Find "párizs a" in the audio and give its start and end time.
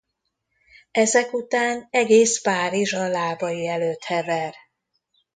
2.41-3.07